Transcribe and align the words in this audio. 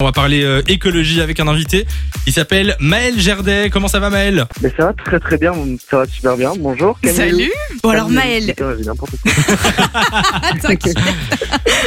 On 0.00 0.04
va 0.06 0.12
parler 0.12 0.44
euh, 0.44 0.62
écologie 0.68 1.20
avec 1.20 1.40
un 1.40 1.48
invité 1.48 1.84
qui 2.24 2.30
s'appelle 2.30 2.76
Maël 2.78 3.18
Gerdet. 3.18 3.68
Comment 3.68 3.88
ça 3.88 3.98
va 3.98 4.10
Maël? 4.10 4.46
Mais 4.62 4.72
ça 4.76 4.84
va 4.86 4.92
très 4.92 5.18
très 5.18 5.36
bien, 5.38 5.52
ça 5.90 5.96
va 5.96 6.06
super 6.06 6.36
bien. 6.36 6.52
Bonjour. 6.56 7.00
Camille. 7.00 7.16
Salut 7.16 7.50
Bon 7.82 7.88
alors 7.90 8.08
Maël, 8.08 8.46
putain, 8.46 8.76
j'ai 8.78 8.84
n'importe 8.84 9.10
quoi. 9.20 9.32
t'inquiète. 10.62 10.94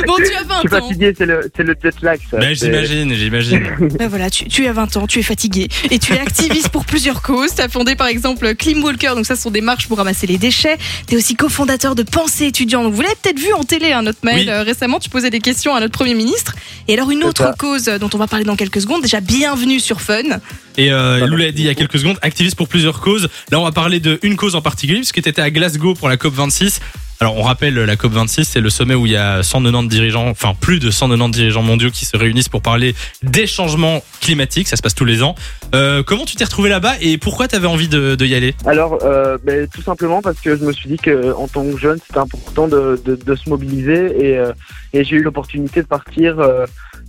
Bon 0.06 0.16
tu 0.18 0.24
as 0.36 0.42
Je 0.42 0.46
20 0.46 0.60
suis 0.60 0.68
ans. 0.68 0.70
fatigué, 0.72 1.14
c'est 1.18 1.26
le, 1.26 1.50
c'est 1.56 1.64
le 1.64 1.74
jet 1.82 1.94
lag. 2.02 2.20
Ça. 2.30 2.36
Ben, 2.38 2.54
C'est- 2.54 2.66
J'imagine, 2.66 3.14
j'imagine. 3.14 3.64
Ben 3.98 4.10
voilà, 4.10 4.30
tu, 4.30 4.44
tu 4.50 4.68
as 4.68 4.74
20 4.74 4.98
ans, 4.98 5.08
tu 5.08 5.20
es 5.20 5.24
fatigué 5.24 5.70
et 5.90 5.98
tu 5.98 6.12
es 6.12 6.20
activiste 6.20 6.68
pour 6.68 6.84
plusieurs 6.84 7.22
causes. 7.22 7.56
Tu 7.56 7.62
as 7.62 7.70
fondé 7.70 7.96
par 7.96 8.08
exemple 8.08 8.54
Clean 8.56 8.82
Walker, 8.82 9.12
donc 9.16 9.26
ça 9.26 9.38
ce 9.38 9.44
sont 9.44 9.52
des 9.52 9.62
marches 9.62 9.88
pour 9.88 9.98
ramasser 9.98 10.28
les 10.28 10.38
déchets. 10.38 10.78
Tu 11.08 11.14
es 11.14 11.18
aussi 11.18 11.36
cofondateur 11.36 11.96
de 11.96 12.04
Pensée 12.04 12.48
étudiant. 12.48 12.84
Donc 12.84 12.94
vous 12.94 13.02
l'avez 13.04 13.16
peut-être 13.22 13.40
vu 13.40 13.54
en 13.54 13.64
télé, 13.64 13.94
hein, 13.94 14.02
notre 14.02 14.20
Maël, 14.24 14.40
Oui. 14.42 14.50
euh, 14.50 14.64
récemment, 14.64 15.00
tu 15.00 15.10
posais 15.10 15.30
des 15.30 15.40
questions 15.40 15.74
à 15.74 15.80
notre 15.80 15.94
Premier 15.98 16.14
ministre. 16.14 16.56
Et 16.88 16.94
alors 16.94 17.12
une 17.12 17.24
autre 17.24 17.54
cause 17.58 17.86
dont 17.86 18.10
on 18.14 18.18
va 18.18 18.28
parler 18.28 18.46
dans 18.46 18.56
quelques 18.56 18.82
secondes, 18.82 19.02
déjà 19.02 19.22
bienvenue 19.22 19.80
sur 19.80 20.02
Fun. 20.02 20.40
Et 20.78 20.92
euh, 20.92 21.26
Lou 21.26 21.38
l'a 21.38 21.52
dit 21.52 21.64
il 21.64 21.66
y 21.66 21.70
a 21.70 21.76
quelques 21.76 22.00
secondes, 22.00 22.18
activiste 22.22 22.56
pour 22.56 22.68
plusieurs 22.68 23.00
causes. 23.02 23.30
Là, 23.52 23.60
on 23.60 23.64
va 23.64 23.72
parler 23.72 24.00
de 24.00 24.20
une 24.24 24.36
cause 24.36 24.56
en 24.56 24.62
particulier, 24.62 25.00
puisque 25.00 25.22
tu 25.22 25.30
étais 25.30 25.42
à 25.42 25.52
Glasgow 25.52 25.94
pour 25.94 26.10
la 26.10 26.18
COP26. 26.18 26.80
Alors, 27.22 27.38
on 27.38 27.44
rappelle, 27.44 27.76
la 27.76 27.96
COP26, 27.98 28.46
c'est 28.46 28.62
le 28.62 28.72
sommet 28.72 28.96
où 28.96 29.06
il 29.06 29.12
y 29.12 29.16
a 29.16 29.44
190 29.44 29.88
dirigeants, 29.88 30.28
enfin 30.28 30.56
plus 30.60 30.80
de 30.80 30.90
190 30.90 31.38
dirigeants 31.38 31.62
mondiaux 31.62 31.92
qui 31.92 32.06
se 32.06 32.18
réunissent 32.18 32.50
pour 32.50 32.64
parler 32.64 32.96
des 33.22 33.46
changements 33.46 34.04
climatiques. 34.22 34.68
Ça 34.68 34.76
se 34.76 34.82
passe 34.82 34.96
tous 34.96 35.06
les 35.06 35.22
ans. 35.22 35.36
Euh, 35.76 36.02
comment 36.02 36.26
tu 36.26 36.36
t'es 36.36 36.46
retrouvé 36.46 36.72
là-bas 36.72 36.94
et 37.00 37.20
pourquoi 37.20 37.48
tu 37.48 37.56
avais 37.56 37.68
envie 37.68 37.88
de, 37.88 38.16
de 38.16 38.26
y 38.26 38.34
aller? 38.34 38.56
Alors, 38.66 38.98
euh, 39.04 39.38
ben, 39.44 39.68
tout 39.68 39.84
simplement 39.84 40.24
parce 40.24 40.42
que 40.42 40.56
je 40.56 40.66
me 40.66 40.72
suis 40.72 40.90
dit 40.90 40.98
que 40.98 41.32
en 41.34 41.48
tant 41.48 41.64
que 41.64 41.78
jeune, 41.78 42.00
c'était 42.04 42.18
important 42.18 42.68
de, 42.68 43.00
de, 43.06 43.14
de 43.16 43.36
se 43.36 43.48
mobiliser 43.50 44.06
et, 44.20 44.40
euh, 44.40 44.52
et 44.94 45.04
j'ai 45.04 45.18
eu 45.18 45.22
l'opportunité 45.22 45.84
de 45.84 45.88
partir 45.88 46.38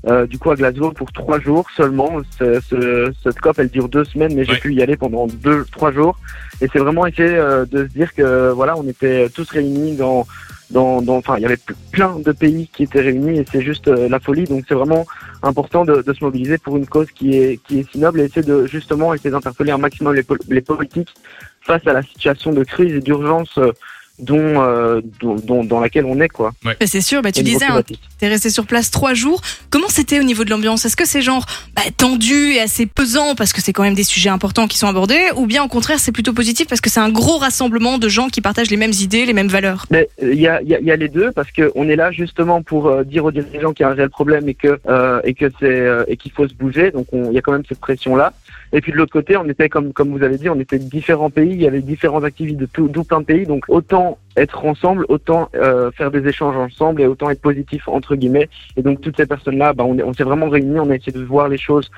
euh, 0.09 0.27
du 0.27 0.39
coup 0.39 0.51
à 0.51 0.57
Glasgow 0.57 0.91
pour 0.93 1.13
trois 1.13 1.39
jours 1.41 1.67
seulement. 1.77 2.19
Ce, 2.39 2.61
ce- 2.69 3.13
cette 3.23 3.39
COP, 3.41 3.59
elle 3.59 3.69
dure 3.71 3.89
deux 3.89 4.05
semaines, 4.05 4.35
mais 4.35 4.45
j'ai 4.45 4.53
Ouais. 4.53 4.59
pu 4.59 4.75
y 4.75 4.83
aller 4.83 4.97
pendant 4.97 5.27
deux, 5.27 5.65
trois 5.71 5.93
jours. 5.93 6.19
Et 6.61 6.69
c'est 6.73 6.79
vraiment 6.79 7.07
essayer 7.07 7.35
euh, 7.37 7.65
de 7.67 7.85
se 7.87 7.93
dire 7.93 8.13
que 8.15 8.51
voilà, 8.51 8.77
on 8.77 8.87
était 8.89 9.29
tous 9.31 9.49
réunis 9.51 9.97
dans 9.97 10.27
dans, 10.71 11.03
dans- 11.03 11.17
enfin, 11.19 11.35
il 11.37 11.43
y 11.43 11.45
avait 11.45 11.59
plein 11.91 12.19
de 12.19 12.33
pays 12.33 12.67
qui 12.73 12.85
étaient 12.85 13.03
réunis 13.03 13.39
et 13.41 13.45
c'est 13.53 13.61
juste 13.61 13.89
euh, 13.89 14.09
la 14.09 14.19
folie. 14.21 14.45
Donc 14.45 14.65
c'est 14.67 14.75
vraiment 14.75 15.07
important 15.43 15.85
de, 15.85 16.01
de 16.01 16.13
se 16.15 16.25
mobiliser 16.25 16.57
pour 16.59 16.77
une 16.79 16.87
cause 16.87 17.09
qui 17.15 17.37
est 17.37 17.61
qui 17.67 17.81
est 17.81 17.91
si 17.93 17.99
noble 17.99 18.21
et 18.21 18.25
essayer 18.25 18.43
de 18.47 18.67
justement 18.67 19.13
essayer 19.13 19.31
d'interpeller 19.31 19.73
un 19.73 19.79
maximum 19.79 20.15
les, 20.15 20.23
pol- 20.23 20.39
les 20.49 20.63
politiques 20.63 21.15
face 21.61 21.87
à 21.87 21.93
la 21.93 22.03
situation 22.03 22.53
de 22.53 22.65
crise 22.65 22.95
et 22.95 23.01
d'urgence 23.01 23.57
euh, 23.59 23.71
dont, 24.19 24.63
euh, 24.63 25.01
dont, 25.21 25.37
dont- 25.37 25.65
dans 25.65 25.81
laquelle 25.81 26.05
on 26.05 26.21
est 26.21 26.29
quoi. 26.29 26.53
Ben, 26.65 26.75
c'est 26.85 27.01
sûr, 27.01 27.23
ben, 27.23 27.33
tu 27.33 27.43
disais, 27.43 27.65
hein. 27.65 27.83
T'es 28.19 28.29
resté 28.29 28.51
sur 28.51 28.67
place 28.67 28.91
trois 28.91 29.15
jours. 29.15 29.41
Comment 29.71 29.89
c'était 29.89 30.21
au 30.21 30.23
niveau 30.23 30.45
de 30.45 30.51
l'ambiance? 30.51 30.85
Est-ce 30.85 30.97
que 30.97 31.07
c'est 31.07 31.23
genre 31.23 31.45
bah, 31.75 31.83
tendu 31.97 32.53
et 32.53 32.61
assez 32.61 32.87
pesant 32.87 33.35
parce 33.35 33.53
que 33.53 33.61
c'est 33.61 33.73
quand 33.73 33.83
même 33.83 33.95
des 33.95 34.05
sujets 34.05 34.29
importants 34.31 34.69
qui 34.69 34.79
sont 34.79 34.87
abordés? 34.87 35.21
Ou 35.37 35.47
bien 35.47 35.65
au 35.65 35.69
contraire 35.69 35.99
c'est 35.99 36.13
plutôt 36.13 36.33
positif 36.33 36.69
parce 36.69 36.81
que 36.81 36.91
c'est 36.91 37.01
un 37.01 37.09
gros 37.11 37.39
rassemblement 37.39 37.99
de 37.99 38.09
gens 38.09 38.29
qui 38.29 38.41
partagent 38.41 38.71
les 38.71 38.77
mêmes 38.77 38.93
idées, 38.93 39.25
les 39.27 39.33
mêmes 39.33 39.49
valeurs? 39.49 39.87
Mais 39.91 40.09
euh, 40.23 40.33
il 40.33 40.41
y 40.41 40.47
a, 40.47 40.61
il 40.63 40.69
y, 40.69 40.75
a, 40.75 40.81
il 40.81 40.87
y 40.87 40.93
a 40.93 40.97
les 40.97 41.09
deux 41.09 41.33
parce 41.33 41.51
que 41.51 41.73
on 41.75 41.89
est 41.89 41.97
là 41.97 42.13
justement 42.13 42.63
pour 42.63 42.87
euh, 42.89 43.03
dire 43.05 43.25
aux 43.25 43.33
dirigeants 43.33 43.73
qu'il 43.73 43.85
y 43.85 43.87
a 43.89 43.91
un 43.91 43.95
réel 43.95 44.11
problème 44.11 44.49
et 44.49 44.55
que 44.55 44.79
euh, 44.89 45.21
et 45.25 45.35
que 45.35 45.47
c'est 45.59 45.67
euh, 45.67 46.05
et 46.07 46.17
qu'il 46.17 46.33
faut 46.33 46.47
se 46.47 46.55
bouger. 46.55 46.91
Donc 46.91 47.07
on- 47.13 47.31
il 47.31 47.35
y 47.35 47.39
a 47.39 47.41
quand 47.43 47.53
même 47.53 47.65
cette 47.69 47.81
pression 47.81 48.15
là. 48.15 48.33
Et 48.73 48.81
puis 48.81 48.93
de 48.93 48.97
l'autre 48.97 49.13
côté, 49.13 49.37
on 49.37 49.49
était 49.49 49.69
comme 49.69 49.93
comme 49.93 50.11
vous 50.11 50.23
avez 50.23 50.39
dit, 50.39 50.49
on 50.49 50.59
était 50.59 50.79
de 50.79 50.85
différents 50.85 51.31
pays. 51.31 51.51
Il 51.51 51.63
y 51.63 51.67
avait 51.67 51.83
différentes 51.83 52.25
activités 52.25 52.59
de 52.59 52.67
tout, 52.67 52.89
tout 52.89 53.05
plein 53.05 53.21
de 53.21 53.27
pays. 53.27 53.47
Donc 53.47 53.65
autant 53.69 54.19
être 54.37 54.65
ensemble, 54.65 55.05
autant 55.09 55.51
euh, 55.55 55.91
faire 55.93 56.11
des 56.11 56.27
échanges 56.27 56.57
ensemble 56.57 57.03
et 57.03 57.07
autant 57.07 57.29
être 57.31 57.41
positif 57.41 57.87
entre 57.89 58.17
guillemets. 58.17 58.49
Et 58.77 58.83
donc 58.83 59.01
toutes 59.01 59.17
ces 59.17 59.27
personnes 59.27 59.59
là, 59.59 59.73
bah, 59.73 59.85
on, 59.85 59.99
on 60.01 60.13
s'est 60.15 60.25
vraiment 60.25 60.49
réunis. 60.49 60.81
On 60.81 60.91
a 60.91 60.97
essayé 60.97 61.13
de 61.13 61.23
voir 61.23 61.49
les 61.49 61.59
choses 61.59 61.91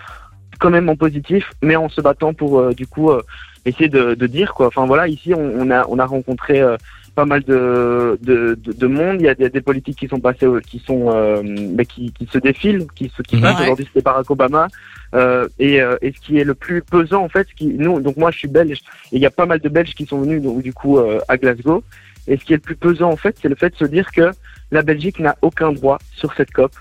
quand 0.58 0.70
même 0.70 0.88
en 0.88 0.96
positif, 0.96 1.50
mais 1.62 1.76
en 1.76 1.88
se 1.88 2.00
battant 2.00 2.32
pour 2.34 2.58
euh, 2.58 2.72
du 2.72 2.86
coup 2.86 3.10
euh, 3.10 3.22
essayer 3.64 3.88
de, 3.88 4.14
de 4.14 4.26
dire 4.26 4.54
quoi. 4.54 4.66
Enfin 4.66 4.86
voilà, 4.86 5.08
ici 5.08 5.34
on, 5.34 5.52
on 5.58 5.70
a 5.70 5.86
on 5.88 5.98
a 5.98 6.06
rencontré 6.06 6.60
euh, 6.60 6.76
pas 7.14 7.24
mal 7.24 7.42
de, 7.44 8.18
de, 8.22 8.54
de, 8.60 8.72
de 8.72 8.86
monde. 8.86 9.16
Il 9.20 9.26
y 9.26 9.28
a 9.28 9.34
des, 9.34 9.48
des 9.48 9.60
politiques 9.60 9.98
qui 9.98 10.08
sont 10.08 10.20
passés, 10.20 10.46
au- 10.46 10.60
qui 10.60 10.78
sont, 10.80 11.10
euh, 11.14 11.42
mais 11.44 11.84
qui, 11.86 12.12
qui 12.12 12.26
se 12.26 12.38
défilent, 12.38 12.86
qui 12.94 13.10
se 13.16 13.22
qui 13.22 13.36
Mhm. 13.36 13.42
passent. 13.42 13.56
Ouais. 13.58 13.62
Aujourd'hui, 13.64 13.86
c'était 13.86 14.02
Barack 14.02 14.30
Obama. 14.30 14.68
Euh, 15.14 15.46
et, 15.60 15.80
euh, 15.80 15.96
et 16.02 16.12
ce 16.12 16.18
qui 16.20 16.38
est 16.38 16.44
le 16.44 16.54
plus 16.54 16.82
pesant, 16.82 17.22
en 17.22 17.28
fait, 17.28 17.46
ce 17.48 17.54
qui, 17.54 17.66
nous, 17.68 18.00
donc 18.00 18.16
moi, 18.16 18.30
je 18.32 18.38
suis 18.38 18.48
belge, 18.48 18.80
et 19.12 19.16
il 19.16 19.20
y 19.22 19.26
a 19.26 19.30
pas 19.30 19.46
mal 19.46 19.60
de 19.60 19.68
Belges 19.68 19.94
qui 19.94 20.06
sont 20.06 20.20
venus, 20.20 20.42
donc, 20.42 20.60
du 20.62 20.72
coup, 20.72 20.98
euh, 20.98 21.20
à 21.28 21.36
Glasgow. 21.36 21.84
Et 22.28 22.36
ce 22.38 22.44
qui 22.44 22.52
est 22.52 22.56
le 22.56 22.62
plus 22.62 22.76
pesant, 22.76 23.10
en 23.10 23.16
fait, 23.16 23.36
c'est 23.40 23.48
le 23.48 23.54
fait 23.54 23.70
de 23.70 23.76
se 23.76 23.84
dire 23.84 24.10
que 24.12 24.30
la 24.70 24.82
Belgique 24.82 25.18
n'a 25.20 25.36
aucun 25.42 25.72
droit 25.72 25.98
sur 26.16 26.32
cette 26.34 26.50
COP. 26.52 26.72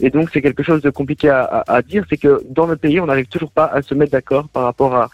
Et 0.00 0.10
donc, 0.10 0.30
c'est 0.32 0.40
quelque 0.42 0.62
chose 0.62 0.80
de 0.82 0.90
compliqué 0.90 1.28
à, 1.28 1.42
à, 1.44 1.74
à 1.76 1.82
dire, 1.82 2.04
c'est 2.08 2.16
que 2.16 2.40
dans 2.48 2.66
notre 2.66 2.80
pays, 2.80 2.98
on 3.00 3.06
n'arrive 3.06 3.26
toujours 3.26 3.50
pas 3.50 3.66
à 3.66 3.82
se 3.82 3.94
mettre 3.94 4.12
d'accord 4.12 4.48
par 4.48 4.64
rapport 4.64 4.94
à, 4.94 5.10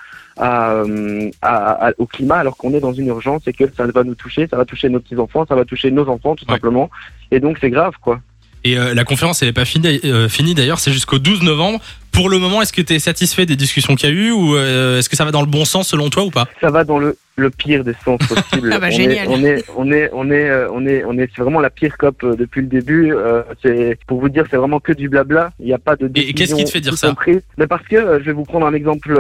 à, 1.43 1.91
au 1.99 2.07
climat, 2.07 2.37
alors 2.37 2.57
qu'on 2.57 2.73
est 2.75 2.81
dans 2.81 2.93
une 2.93 3.07
urgence 3.09 3.43
et 3.47 3.53
que 3.53 3.65
ça 3.77 3.87
va 3.87 4.05
nous 4.05 4.15
toucher, 4.15 4.47
ça 4.47 4.57
va 4.57 4.65
toucher 4.65 4.89
nos 4.89 5.01
petits-enfants, 5.01 5.45
ça 5.47 5.55
va 5.55 5.65
toucher 5.65 5.91
nos 5.91 6.09
enfants, 6.09 6.37
tout 6.37 6.45
Ouais. 6.47 6.55
simplement. 6.55 6.91
Et 7.31 7.41
donc, 7.41 7.59
c'est 7.61 7.71
grave, 7.71 7.95
quoi. 8.01 8.21
Et 8.65 8.77
euh, 8.79 8.93
la 8.93 9.05
conférence, 9.05 9.41
elle 9.43 9.49
n'est 9.49 9.53
pas 9.53 9.65
finie, 9.65 10.01
euh, 10.05 10.29
finie 10.29 10.55
d'ailleurs, 10.55 10.81
c'est 10.81 10.93
jusqu'au 10.93 11.19
12 11.19 11.43
novembre. 11.43 11.81
Pour 12.13 12.29
le 12.29 12.39
moment, 12.39 12.63
est-ce 12.63 12.73
que 12.73 12.83
tu 12.83 12.95
es 12.95 12.99
satisfait 12.99 13.47
des 13.47 13.57
discussions 13.57 13.95
qu'il 13.95 14.09
y 14.09 14.13
a 14.13 14.15
eu 14.15 14.31
ou 14.33 14.57
euh, 14.57 14.99
est-ce 14.99 15.09
que 15.09 15.17
ça 15.17 15.25
va 15.25 15.31
dans 15.31 15.41
le 15.43 15.47
bon 15.47 15.65
sens 15.65 15.89
selon 15.89 16.11
toi 16.11 16.25
ou 16.25 16.31
pas? 16.31 16.47
Ça 16.61 16.71
va 16.71 16.83
dans 16.85 16.99
le, 16.99 17.17
le 17.37 17.51
pire 17.51 17.85
des 17.85 17.93
sens 18.05 18.19
possibles. 18.29 18.71
Ah 18.73 18.79
bah, 18.81 18.89
on, 18.89 18.95
génial. 18.95 19.27
Est, 19.27 19.29
on 19.29 19.45
est, 19.45 19.65
on 19.77 19.93
est, 19.93 20.11
on 20.13 20.31
est, 20.31 20.49
euh, 20.51 20.69
on 20.73 20.85
est, 20.87 21.05
on 21.05 21.17
est, 21.19 21.29
c'est 21.35 21.43
vraiment 21.43 21.61
la 21.61 21.71
pire 21.71 21.97
COP 21.97 22.25
euh, 22.25 22.35
depuis 22.35 22.61
le 22.63 22.67
début. 22.67 23.13
Euh, 23.15 23.43
c'est 23.63 23.97
pour 24.07 24.21
vous 24.21 24.29
dire, 24.29 24.45
c'est 24.51 24.57
vraiment 24.57 24.81
que 24.81 24.93
du 24.93 25.09
blabla. 25.09 25.51
Il 25.61 25.67
n'y 25.67 25.73
a 25.73 25.79
pas 25.79 25.95
de. 25.97 26.11
Et 26.17 26.33
qu'est-ce 26.33 26.55
qui 26.57 26.65
te 26.65 26.71
fait 26.71 26.81
dire 26.81 26.93
décision 26.93 27.15
ça? 27.17 27.41
Mais 27.57 27.67
parce 27.69 27.87
que 27.87 27.97
je 28.19 28.25
vais 28.25 28.33
vous 28.33 28.45
prendre 28.45 28.67
un 28.67 28.75
exemple 28.75 29.17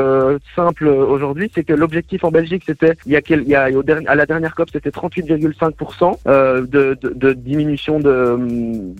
simple 0.57 0.89
aujourd'hui, 0.89 1.51
c'est 1.55 1.63
que 1.65 1.73
l'objectif 1.75 2.25
en 2.25 2.31
Belgique, 2.33 2.65
c'était 2.67 2.95
il 3.07 3.13
y 3.13 3.17
a, 3.17 3.23
quel, 3.23 3.43
il 3.43 3.49
y 3.49 3.55
a 3.55 3.71
au 3.71 3.83
dernier- 3.85 4.09
à 4.09 4.15
la 4.17 4.27
dernière 4.27 4.55
COP, 4.57 4.71
c'était 4.73 4.91
38,5% 4.91 6.19
euh, 6.27 6.63
de, 6.63 6.97
de, 7.01 7.13
de 7.15 7.33
diminution 7.33 8.01
de 8.01 8.37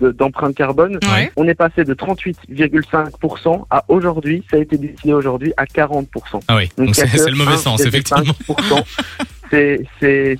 de- 0.01 0.13
d'empreinte 0.13 0.55
carbone. 0.55 0.99
Ouais. 1.15 1.33
On 1.37 1.49
est 1.49 1.55
passé 1.55 1.85
de 1.85 1.95
38,5% 1.95 3.65
à 3.71 3.78
aujourd'hui, 3.89 4.45
ça 4.51 4.57
a 4.57 4.61
été 4.61 4.77
décidé 4.79 5.13
aujourd'hui 5.13 5.53
à 5.57 5.65
40%. 5.65 6.07
Ah 6.49 6.57
oui, 6.57 6.69
donc 6.77 6.95
c'est 6.95 7.31
le 7.31 7.37
mauvais 7.37 7.57
sens, 7.57 7.81
1,5%. 7.81 7.89
effectivement. 7.89 8.35
C'est 9.51 10.39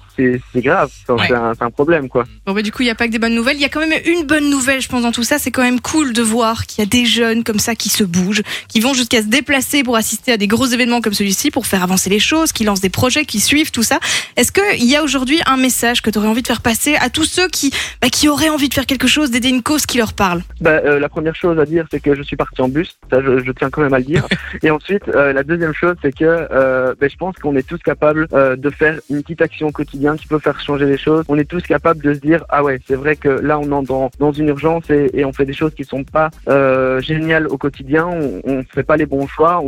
c'est 0.53 0.61
grave, 0.61 0.91
Enfin, 1.09 1.23
Ouais. 1.23 1.55
c'est 1.59 1.65
un, 1.65 1.71
problème 1.71 2.09
quoi. 2.09 2.25
Bon 2.47 2.53
bah 2.53 2.63
du 2.63 2.73
coup 2.73 2.83
il 2.83 2.87
y 2.87 2.91
a 2.91 2.95
pas 2.95 3.07
que 3.07 3.13
des 3.13 3.19
bonnes 3.19 3.35
nouvelles, 3.35 3.57
il 3.57 3.63
y 3.63 3.65
a 3.65 3.69
quand 3.69 3.81
même 3.81 3.93
une 4.05 4.25
bonne 4.27 4.51
nouvelle 4.51 4.81
je 4.81 4.89
pense 4.89 5.03
dans 5.03 5.13
tout 5.13 5.23
ça, 5.23 5.39
c'est 5.39 5.51
quand 5.51 5.63
même 5.63 5.81
cool 5.81 6.13
de 6.13 6.23
voir 6.23 6.67
qu'il 6.67 6.83
y 6.83 6.87
a 6.87 6.91
des 6.91 7.05
jeunes 7.07 7.45
comme 7.45 7.59
ça 7.59 7.75
qui 7.75 7.89
se 7.89 8.05
bougent, 8.05 8.43
qui 8.69 8.81
vont 8.81 8.95
jusqu'à 8.95 9.23
se 9.23 9.27
déplacer 9.27 9.83
pour 9.83 9.97
assister 9.97 10.33
à 10.33 10.37
des 10.37 10.47
gros 10.47 10.67
événements 10.67 11.01
comme 11.01 11.15
celui-ci, 11.15 11.51
pour 11.51 11.67
faire 11.67 11.83
avancer 11.83 12.11
les 12.11 12.19
choses, 12.19 12.53
qui 12.53 12.65
lancent 12.65 12.81
des 12.81 12.89
projets, 12.91 13.25
qui 13.25 13.41
suivent 13.41 13.71
tout 13.71 13.83
ça. 13.83 13.99
Est-ce 14.37 14.51
qu'il 14.53 14.85
y 14.85 14.97
a 14.97 15.03
aujourd'hui 15.03 15.41
un 15.47 15.57
message 15.57 16.03
que 16.03 16.11
tu 16.11 16.19
aurais 16.19 16.29
envie 16.29 16.43
de 16.43 16.47
faire 16.47 16.63
passer 16.63 16.97
à 16.97 17.11
tous 17.11 17.25
ceux 17.25 17.49
qui, 17.49 17.73
bah, 18.03 18.09
qui 18.09 18.29
auraient 18.29 18.49
envie 18.49 18.69
de 18.69 18.75
faire 18.75 18.87
quelque 18.87 19.07
chose, 19.07 19.31
d'aider 19.31 19.49
une 19.49 19.63
cause 19.63 19.87
qui 19.87 19.99
leur 19.99 20.13
parle? 20.15 20.43
Bah, 20.61 20.81
euh, 20.85 20.99
la 20.99 21.09
première 21.09 21.35
chose 21.37 21.59
à 21.59 21.65
dire, 21.65 21.87
c'est 21.91 22.01
que 22.01 22.15
je 22.15 22.23
suis 22.23 22.37
parti 22.37 22.61
en 22.63 22.69
bus. 22.69 22.97
Ça, 23.11 23.21
je, 23.23 23.45
je 23.45 23.53
tiens 23.53 23.71
quand 23.71 23.83
même 23.83 23.95
à 23.95 23.99
le 23.99 24.05
dire. 24.05 24.27
Et 24.63 24.71
ensuite, 24.71 25.03
euh, 25.09 25.33
la 25.33 25.43
deuxième 25.43 25.75
chose, 25.75 25.95
c'est 26.03 26.13
que 26.17 26.25
euh, 26.25 26.95
ben, 27.01 27.09
je 27.11 27.17
pense 27.17 27.37
qu'on 27.37 27.55
est 27.57 27.67
tous 27.67 27.79
capables 27.79 28.27
de 28.29 28.71
faire 28.71 28.99
une 29.11 29.23
petite 29.23 29.43
action 29.43 29.69
au 29.69 29.73
qui 30.17 30.27
peut 30.27 30.39
faire 30.39 30.61
changer 30.61 30.87
les 30.87 30.99
choses. 30.99 31.25
On 31.29 31.39
est 31.39 31.45
tous 31.45 31.63
capables 31.63 32.03
de 32.03 32.15
se 32.15 32.21
dire 32.21 32.45
ah 32.49 32.63
ouais, 32.63 32.81
c'est 32.87 32.95
vrai 32.95 33.17
que 33.17 33.29
là, 33.29 33.59
on 33.59 33.65
est 33.65 33.87
dans, 33.87 34.33
une 34.33 34.49
urgence 34.49 34.89
et, 34.91 35.25
on 35.25 35.33
fait 35.33 35.45
des 35.45 35.53
choses 35.53 35.75
qui 35.75 35.85
sont 35.85 36.05
pas 36.05 36.31
euh, 36.49 37.01
géniales 37.01 37.47
au 37.49 37.59
quotidien. 37.59 38.07
On, 38.07 38.41
on 38.45 38.65
fait 38.65 38.83
pas 38.83 38.97
les 38.97 39.07
bons 39.07 39.27
choix. 39.27 39.63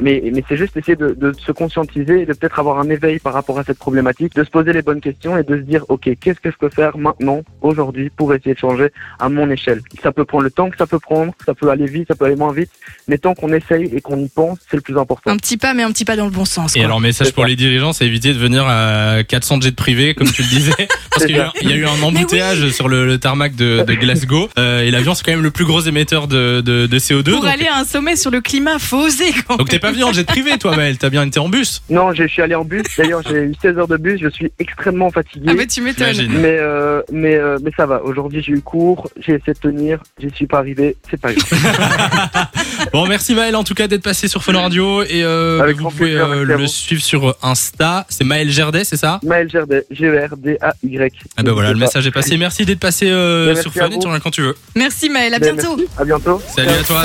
Mais 0.00 0.32
c'est 0.48 0.56
juste 0.56 0.76
essayer 0.76 0.96
de, 0.96 1.10
de 1.12 1.32
se 1.32 1.52
conscientiser 1.52 2.22
et 2.22 2.26
de 2.26 2.32
peut-être 2.32 2.58
avoir 2.58 2.78
un 2.78 2.88
éveil 2.88 3.18
par 3.18 3.32
rapport 3.32 3.58
à 3.58 3.64
cette 3.64 3.78
problématique, 3.78 4.34
de 4.34 4.44
se 4.44 4.50
poser 4.50 4.72
les 4.72 4.82
bonnes 4.82 5.00
questions 5.00 5.36
et 5.36 5.42
de 5.42 5.56
se 5.56 5.62
dire 5.62 5.84
ok, 5.88 6.10
qu'est-ce 6.20 6.40
que 6.40 6.50
je 6.50 6.56
peux 6.56 6.68
faire 6.68 6.96
maintenant, 6.96 7.42
aujourd'hui, 7.62 8.10
pour 8.10 8.32
essayer 8.34 8.54
de 8.54 8.58
changer 8.58 8.88
à 9.18 9.28
mon 9.28 9.48
échelle. 9.50 9.80
Ça 10.02 10.12
peut 10.12 10.24
prendre 10.24 10.44
le 10.44 10.50
temps 10.50 10.70
que 10.70 10.76
ça 10.76 10.86
peut 10.86 10.98
prendre, 10.98 11.32
ça 11.46 11.54
peut 11.54 11.70
aller 11.70 11.86
vite, 11.86 12.08
ça 12.08 12.14
peut 12.14 12.24
aller 12.26 12.36
moins 12.36 12.52
vite, 12.52 12.70
mais 13.08 13.18
tant 13.18 13.34
qu'on 13.34 13.52
essaye 13.52 13.90
et 13.94 14.00
qu'on 14.00 14.18
y 14.18 14.28
pense, 14.28 14.58
c'est 14.70 14.76
le 14.76 14.82
plus 14.82 14.96
important. 14.98 15.30
Un 15.30 15.36
petit 15.36 15.56
pas 15.56 15.74
mais 15.74 15.82
un 15.82 15.90
petit 15.92 16.04
pas 16.04 16.16
dans 16.16 16.24
le 16.24 16.30
bon 16.30 16.44
sens. 16.44 16.76
Et 16.76 16.82
alors, 16.82 17.00
message 17.00 17.32
pour 17.32 17.44
ça. 17.44 17.48
les 17.48 17.56
dirigeants, 17.56 17.92
c'est 17.92 18.06
éviter 18.06 18.32
de 18.32 18.38
venir 18.38 18.64
à 18.66 19.22
400 19.26 19.60
jets 19.60 19.72
privés, 19.72 20.14
comme 20.14 20.30
tu 20.30 20.42
le 20.42 20.48
disais, 20.48 20.72
parce 21.10 21.26
qu'il 21.26 21.36
y, 21.36 21.38
a 21.40 21.44
eu- 21.44 21.46
ça. 21.46 21.52
il 21.62 21.70
y 21.70 21.72
a 21.72 21.76
eu 21.76 21.86
un 21.86 22.02
embouteillage 22.02 22.68
sur 22.70 22.88
le, 22.88 23.06
le 23.06 23.18
tarmac 23.18 23.54
de, 23.54 23.82
de 23.86 23.94
Glasgow, 23.94 24.48
euh, 24.58 24.82
et 24.82 24.90
l'avion 24.90 25.14
c'est 25.14 25.24
quand 25.24 25.32
même 25.32 25.42
le 25.42 25.50
plus 25.50 25.64
gros 25.64 25.80
émetteur 25.80 26.26
de, 26.28 26.60
de, 26.60 26.86
de 26.86 26.98
CO2. 26.98 27.30
pour 27.32 27.40
donc 27.42 27.46
aller 27.50 27.66
à 27.66 27.78
un 27.78 27.84
sommet 27.84 28.16
sur 28.16 28.30
le 28.30 28.40
climat, 28.40 28.78
faut 28.78 28.98
oser 28.98 29.32
quand 29.46 29.56
donc 29.56 29.68
t'es 29.68 29.78
pas 29.78 29.92
venu 29.92 30.04
en 30.04 30.12
jet 30.12 30.24
privé, 30.26 30.58
toi, 30.58 30.76
Maël, 30.76 30.98
t'as 30.98 31.10
bien 31.10 31.26
été 31.26 31.38
en 31.40 31.48
bus. 31.48 31.82
Non, 31.90 32.12
je 32.12 32.24
suis 32.26 32.42
allé 32.42 32.54
en 32.54 32.64
bus, 32.64 32.82
d'ailleurs 32.96 33.22
j'ai 33.28 33.36
eu 33.44 33.52
16 33.60 33.78
heures 33.78 33.88
de 33.88 33.96
bus, 33.96 34.20
je 34.22 34.28
suis 34.28 34.50
extrêmement 34.58 35.10
fatigué. 35.10 35.46
Ah 35.50 35.54
bah 35.54 35.66
tu 35.66 35.80
m'étonnes. 35.82 36.28
Mais, 36.30 36.56
euh, 36.58 37.02
mais, 37.12 37.34
euh, 37.36 37.49
mais 37.62 37.70
ça 37.76 37.86
va, 37.86 38.02
aujourd'hui 38.02 38.42
j'ai 38.42 38.52
eu 38.52 38.60
cours, 38.60 39.08
j'ai 39.18 39.32
essayé 39.34 39.52
de 39.54 39.58
tenir, 39.58 40.02
j'y 40.18 40.30
suis 40.30 40.46
pas 40.46 40.58
arrivé, 40.58 40.96
c'est 41.10 41.20
pas 41.20 41.32
grave. 41.32 41.48
Bon, 42.92 43.06
merci 43.06 43.34
Maël 43.34 43.54
en 43.56 43.62
tout 43.64 43.74
cas 43.74 43.86
d'être 43.88 44.02
passé 44.02 44.26
sur 44.26 44.42
Fun 44.42 44.54
Radio 44.58 45.02
et 45.02 45.22
euh, 45.22 45.60
Avec 45.60 45.76
vous 45.76 45.90
pouvez 45.90 46.16
plaisir, 46.16 46.26
euh, 46.30 46.44
le 46.44 46.66
suivre 46.66 47.02
sur 47.02 47.36
Insta. 47.42 48.06
C'est 48.08 48.24
Maël 48.24 48.50
Gerdet, 48.50 48.84
c'est 48.84 48.96
ça? 48.96 49.20
Maël 49.22 49.50
Gerdet, 49.50 49.84
G-E-R-D-A-Y. 49.90 51.12
Ah 51.36 51.42
ben 51.42 51.52
voilà, 51.52 51.72
le 51.72 51.78
message 51.78 52.06
est 52.06 52.10
passé. 52.10 52.36
Merci 52.36 52.64
d'être 52.64 52.80
passé 52.80 53.08
euh, 53.10 53.46
Merci 53.46 53.62
sur 53.62 53.72
Fun 53.72 53.90
et 53.90 53.98
tu 53.98 54.06
reviens 54.06 54.20
quand 54.20 54.30
tu 54.30 54.42
veux. 54.42 54.56
Merci 54.74 55.10
Maël, 55.10 55.34
à 55.34 55.38
Ben, 55.38 55.54
bientôt. 55.54 55.76
merci. 55.76 55.92
À 55.98 56.04
bientôt. 56.04 56.40
Salut 56.56 56.68
à 56.70 56.82
toi. 56.84 57.04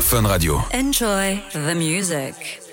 Fun 0.00 0.22
Radio. 0.26 0.60
Enjoy 0.74 1.38
the 1.52 1.74
music. 1.76 2.63